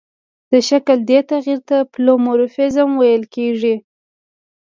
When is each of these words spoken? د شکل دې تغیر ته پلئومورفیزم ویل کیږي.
د 0.51 0.53
شکل 0.69 0.97
دې 1.09 1.19
تغیر 1.31 1.59
ته 1.69 1.77
پلئومورفیزم 1.93 2.89
ویل 2.95 3.23
کیږي. 3.35 3.75